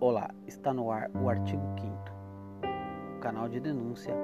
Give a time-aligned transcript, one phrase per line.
[0.00, 1.94] Olá, está no ar o artigo 5
[3.20, 4.14] canal de denúncia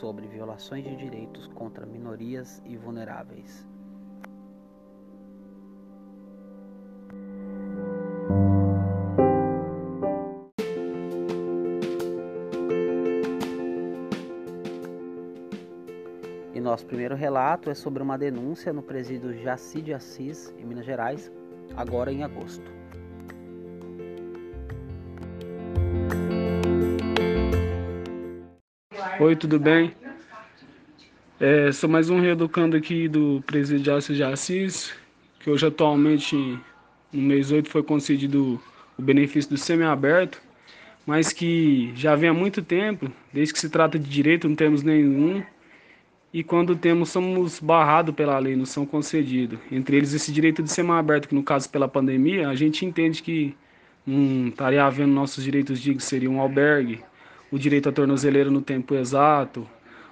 [0.00, 3.66] sobre violações de direitos contra minorias e vulneráveis.
[16.76, 21.32] Nosso primeiro relato é sobre uma denúncia no presídio Jaci de Assis, em Minas Gerais,
[21.74, 22.70] agora em agosto.
[29.18, 29.94] Oi, tudo bem?
[31.40, 34.92] É, sou mais um reeducando aqui do Presidiácio de Assis,
[35.40, 36.36] que hoje atualmente,
[37.10, 38.60] no mês 8, foi concedido
[38.98, 40.42] o benefício do semiaberto,
[41.06, 44.82] mas que já vem há muito tempo, desde que se trata de direito, não temos
[44.82, 45.42] nenhum,
[46.36, 49.58] e quando temos, somos barrados pela lei, não são concedidos.
[49.72, 53.56] Entre eles, esse direito de semiaberto, que no caso pela pandemia, a gente entende que
[54.06, 57.02] não estaria havendo nossos direitos dignos, seria um albergue,
[57.50, 59.66] o direito à tornozeleira no tempo exato,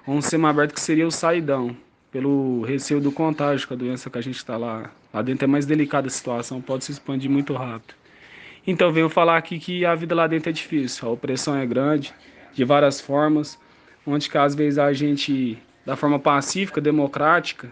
[0.06, 1.76] ou um semiaberto que seria o saidão,
[2.10, 4.90] pelo receio do contágio com a doença que a gente está lá.
[5.12, 7.94] Lá dentro é mais delicada a situação, pode se expandir muito rápido.
[8.66, 12.14] Então venho falar aqui que a vida lá dentro é difícil, a opressão é grande,
[12.54, 13.58] de várias formas,
[14.06, 17.68] onde que às vezes a gente, da forma pacífica, democrática,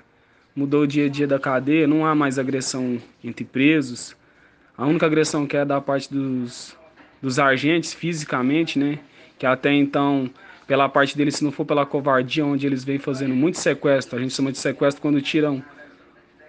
[0.55, 4.15] mudou o dia a dia da cadeia, não há mais agressão entre presos.
[4.77, 6.77] A única agressão que é da parte dos,
[7.21, 8.99] dos agentes, fisicamente, né?
[9.39, 10.31] que até então,
[10.67, 14.23] pela parte deles, se não for pela covardia, onde eles vêm fazendo muito sequestro, a
[14.23, 15.63] gente chama de sequestro quando tiram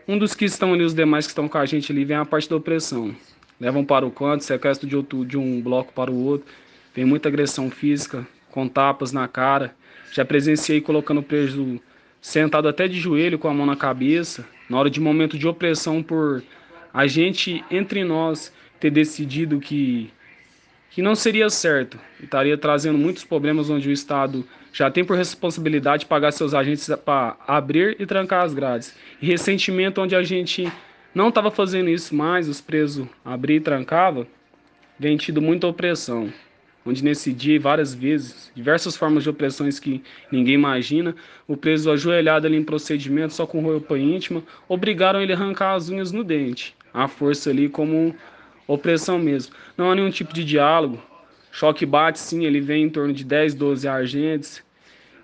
[0.08, 2.26] um dos que estão ali, os demais que estão com a gente ali, vem a
[2.26, 3.16] parte da opressão.
[3.60, 6.46] Levam para o canto, sequestro de, outro, de um bloco para o outro,
[6.94, 9.74] vem muita agressão física, com tapas na cara.
[10.12, 11.82] Já presenciei colocando preso
[12.22, 16.04] sentado até de joelho com a mão na cabeça, na hora de momento de opressão
[16.04, 16.44] por
[16.94, 20.14] a gente entre nós ter decidido que
[20.92, 26.06] que não seria certo estaria trazendo muitos problemas onde o Estado já tem por responsabilidade
[26.06, 28.96] pagar seus agentes para abrir e trancar as grades.
[29.20, 30.72] E ressentimento onde a gente
[31.16, 34.28] não estava fazendo isso mais, os presos abrir e trancava,
[35.00, 36.32] vem tido muita opressão.
[36.86, 41.16] Onde nesse dia, várias vezes, diversas formas de opressões que ninguém imagina,
[41.48, 45.90] o preso ajoelhado ali em procedimento, só com roupa íntima, obrigaram ele a arrancar as
[45.90, 46.76] unhas no dente.
[46.94, 48.14] A força ali como
[48.68, 49.54] opressão mesmo.
[49.78, 51.02] Não há nenhum tipo de diálogo.
[51.52, 54.64] Choque bate, sim, ele vem em torno de 10, 12 agentes.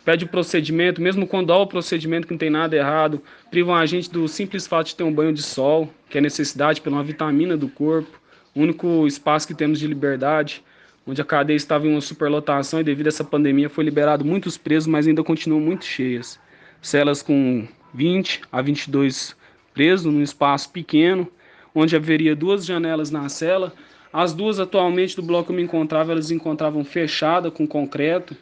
[0.06, 3.22] Pede o procedimento, mesmo quando há o procedimento que não tem nada errado.
[3.52, 6.80] Privam a gente do simples fato de ter um banho de sol, que é necessidade
[6.82, 8.20] pela vitamina do corpo.
[8.56, 10.64] Único espaço que temos de liberdade,
[11.10, 14.60] onde a cadeia estava em uma superlotação e devido a essa pandemia foi liberado muitos
[14.60, 16.40] presos, mas ainda continuam muito cheias.
[16.84, 19.36] Celas com 20 a 22
[19.74, 21.28] presos num espaço pequeno,
[21.74, 23.74] onde haveria duas janelas na cela.
[24.14, 28.38] As duas atualmente do bloco que eu me encontrava, elas encontravam fechadas com concreto,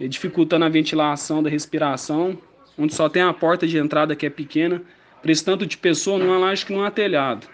[0.00, 2.38] dificultando a ventilação da respiração,
[2.78, 4.82] onde só tem a porta de entrada que é pequena.
[5.20, 7.46] Para esse tanto de pessoa, não há laje que não há telhado.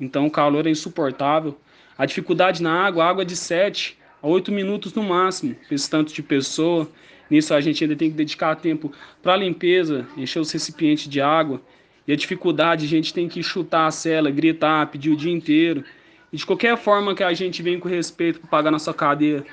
[0.00, 1.58] Então o calor é insuportável.
[1.96, 6.22] A dificuldade na água, água de 7 a 8 minutos no máximo, esse tanto de
[6.22, 6.88] pessoa.
[7.28, 8.92] Nisso a gente ainda tem que dedicar tempo
[9.22, 11.60] para limpeza, encher os recipientes de água.
[12.06, 15.84] E a dificuldade, a gente tem que chutar a cela, gritar, pedir o dia inteiro.
[16.32, 19.44] E de qualquer forma que a gente vem com respeito para pagar nossa cadeia,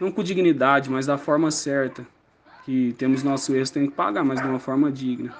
[0.00, 2.06] não com dignidade, mas da forma certa.
[2.64, 5.34] Que temos nosso erro, tem que pagar, mas de uma forma digna.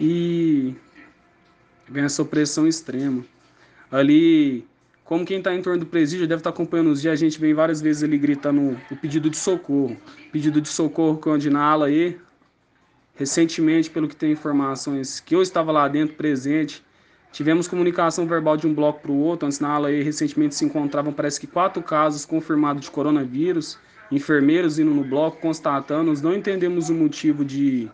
[0.00, 0.74] E
[1.88, 3.24] vem essa opressão extrema.
[3.90, 4.66] Ali,
[5.08, 7.40] como quem está em torno do presídio deve estar tá acompanhando os dias, a gente
[7.40, 9.96] vem várias vezes ali gritando o pedido de socorro.
[10.30, 12.18] Pedido de socorro que onde na ala aí,
[13.18, 16.84] Recentemente, pelo que tem informações, que eu estava lá dentro presente,
[17.32, 19.44] tivemos comunicação verbal de um bloco para o outro.
[19.44, 23.76] Antes na ala aí, recentemente se encontravam, parece que quatro casos confirmados de coronavírus,
[24.12, 26.10] enfermeiros indo no bloco constatando.
[26.10, 27.90] Nós não entendemos o motivo de,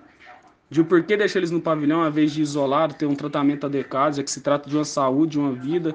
[0.68, 4.16] de o porquê deixar eles no pavilhão, ao invés de isolado, ter um tratamento adequado,
[4.16, 5.94] já que se trata de uma saúde, de uma vida,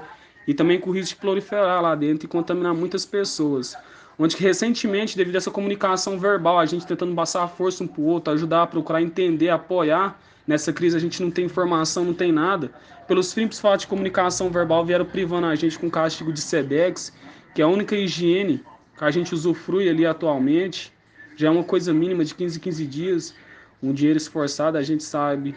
[0.50, 3.76] e também com o risco de proliferar lá dentro e contaminar muitas pessoas.
[4.18, 7.88] Onde que recentemente, devido a essa comunicação verbal, a gente tentando passar a força um
[7.88, 12.16] para o outro, ajudar procurar entender, apoiar, nessa crise a gente não tem informação, não
[12.16, 12.72] tem nada,
[13.08, 17.14] pelos simples fatos de comunicação verbal vieram privando a gente com castigo de SEDEX,
[17.54, 18.64] que é a única higiene
[18.98, 20.92] que a gente usufrui ali atualmente,
[21.36, 23.36] já é uma coisa mínima de 15 15 dias,
[23.84, 25.54] um dinheiro esforçado, a gente sabe.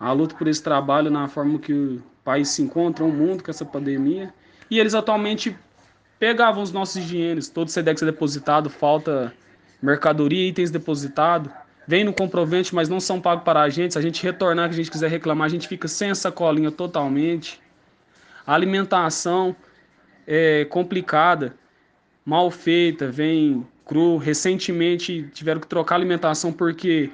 [0.00, 3.50] A luta por esse trabalho na forma que o país se encontra, o mundo com
[3.50, 4.32] essa pandemia,
[4.70, 5.54] e eles atualmente
[6.18, 9.34] pegavam os nossos dinheiros, todo SEDEX é depositado, falta
[9.82, 11.52] mercadoria, itens depositados,
[11.86, 13.92] vem no comprovante, mas não são pagos para a gente.
[13.92, 16.70] Se a gente retornar, que a gente quiser reclamar, a gente fica sem essa colinha
[16.70, 17.60] totalmente.
[18.46, 19.54] A alimentação
[20.26, 21.54] é complicada,
[22.24, 24.16] mal feita, vem cru.
[24.16, 27.10] Recentemente tiveram que trocar a alimentação porque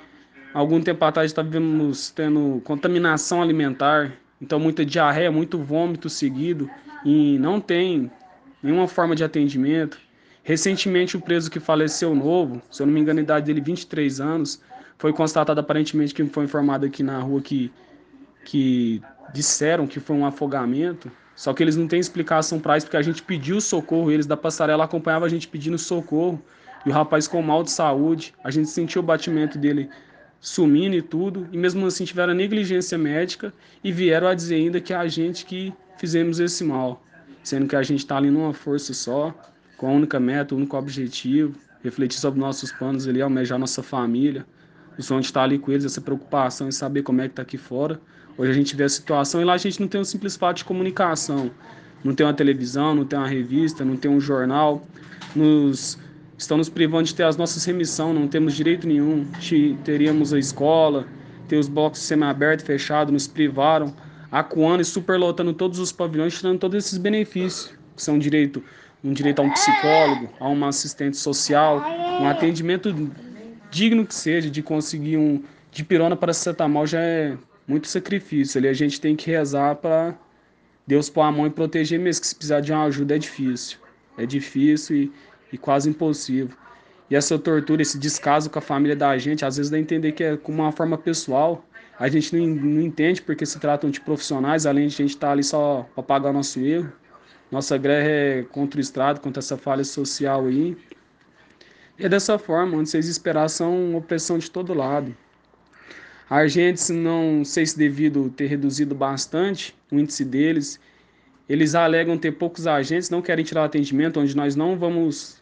[0.55, 4.13] algum tempo atrás estávamos tendo contaminação alimentar.
[4.41, 6.71] Então, muita diarreia, muito vômito seguido
[7.05, 8.11] e não tem
[8.63, 9.99] nenhuma forma de atendimento.
[10.43, 14.21] Recentemente, o preso que faleceu novo, se eu não me engano, a idade dele 23
[14.21, 14.61] anos,
[14.99, 17.71] foi constatado aparentemente que foi informado aqui na rua que,
[18.45, 19.03] que
[19.33, 21.11] disseram que foi um afogamento.
[21.35, 24.37] Só que eles não têm explicação para isso, porque a gente pediu socorro, eles da
[24.37, 26.43] passarela acompanhavam a gente pedindo socorro.
[26.85, 29.89] E o rapaz com mal de saúde, a gente sentiu o batimento dele
[30.41, 33.53] sumindo e tudo, e mesmo assim tiveram negligência médica
[33.85, 37.05] e vieram a dizer ainda que é a gente que fizemos esse mal,
[37.43, 39.35] sendo que a gente está ali numa força só,
[39.77, 41.55] com a única meta, o único objetivo,
[41.85, 44.47] refletir sobre nossos planos ali, almejar nossa família,
[44.99, 47.43] o sonho de estar ali com eles, essa preocupação em saber como é que está
[47.43, 48.01] aqui fora.
[48.37, 50.59] Hoje a gente vê a situação e lá a gente não tem um simples fato
[50.59, 51.51] de comunicação,
[52.03, 54.87] não tem uma televisão, não tem uma revista, não tem um jornal,
[55.35, 55.99] nos
[56.41, 59.27] estão nos privando de ter as nossas remissões, não temos direito nenhum.
[59.85, 61.07] Teríamos a escola,
[61.47, 63.95] ter os blocos semi-abertos, fechados, nos privaram,
[64.33, 68.65] acuando e superlotando todos os pavilhões, tirando todos esses benefícios, que são direito,
[69.05, 71.85] um direito a um psicólogo, a uma assistente social,
[72.21, 72.95] um atendimento
[73.71, 77.37] digno que seja, de conseguir um de pirona para cetamol já é
[77.69, 78.59] muito sacrifício.
[78.59, 80.15] Ali a gente tem que rezar para
[80.87, 83.79] Deus pôr a mão e proteger mesmo, que se precisar de uma ajuda é difícil.
[84.19, 85.13] É difícil e
[85.53, 86.57] e quase impossível.
[87.11, 90.13] E essa tortura, esse descaso com a família da gente, às vezes dá a entender
[90.13, 91.65] que é como uma forma pessoal.
[91.99, 95.27] A gente não, não entende porque se tratam de profissionais, além de a gente estar
[95.27, 96.93] tá ali só para pagar nosso erro.
[97.51, 100.77] Nossa guerra é contra o Estado, contra essa falha social aí.
[101.99, 105.15] E é dessa forma, onde vocês esperar são opressão de todo lado.
[106.31, 110.79] A Argentes, não sei se devido ter reduzido bastante o índice deles,
[111.49, 115.40] eles alegam ter poucos agentes, não querem tirar atendimento, onde nós não vamos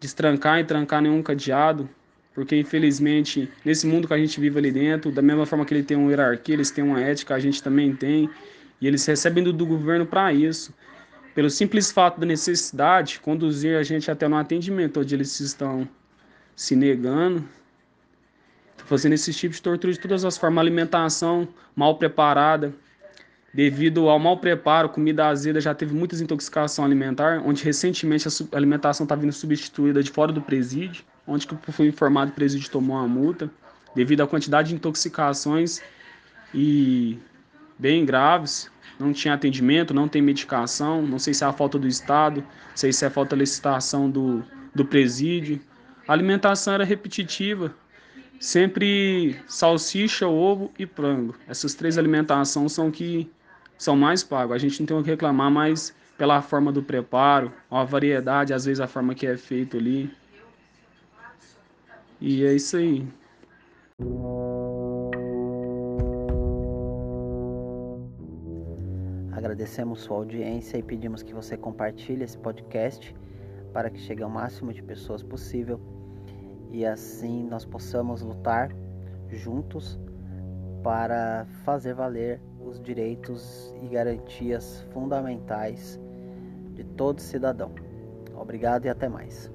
[0.00, 1.88] destrancar e trancar nenhum cadeado,
[2.34, 5.82] porque infelizmente nesse mundo que a gente vive ali dentro, da mesma forma que ele
[5.82, 8.28] tem uma hierarquia, eles têm uma ética, a gente também tem,
[8.80, 10.74] e eles recebem do, do governo para isso.
[11.34, 15.88] Pelo simples fato da necessidade, conduzir a gente até no atendimento, onde eles estão
[16.56, 17.46] se negando,
[18.86, 22.74] fazendo esse tipo de tortura de todas as formas, alimentação mal preparada,
[23.52, 29.04] Devido ao mau preparo, comida azeda já teve muitas intoxicação alimentar, onde recentemente a alimentação
[29.04, 33.08] está vindo substituída de fora do presídio, onde que foi informado o presídio tomou uma
[33.08, 33.50] multa,
[33.94, 35.80] devido à quantidade de intoxicações
[36.54, 37.18] e
[37.76, 38.70] bem graves,
[39.00, 42.76] não tinha atendimento, não tem medicação, não sei se é a falta do Estado, não
[42.76, 45.60] sei se é a falta da licitação do, do presídio.
[46.06, 47.74] A alimentação era repetitiva,
[48.38, 51.34] sempre salsicha, ovo e frango.
[51.48, 53.28] Essas três alimentações são que
[53.80, 54.54] são mais pagos.
[54.54, 58.66] A gente não tem o que reclamar mais pela forma do preparo, a variedade, às
[58.66, 60.14] vezes a forma que é feito ali.
[62.20, 63.08] E é isso aí.
[69.32, 73.16] Agradecemos sua audiência e pedimos que você compartilhe esse podcast
[73.72, 75.80] para que chegue ao máximo de pessoas possível
[76.70, 78.68] e assim nós possamos lutar
[79.30, 79.98] juntos
[80.82, 85.98] para fazer valer os direitos e garantias fundamentais
[86.74, 87.72] de todo cidadão.
[88.34, 89.50] Obrigado e até mais.